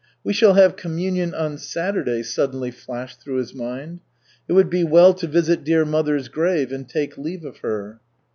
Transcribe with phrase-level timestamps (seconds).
[0.23, 3.99] "We shall have communion on Saturday," suddenly flashed through his mind.
[4.47, 7.99] "It would be well to visit dear mother's grave and take leave of her."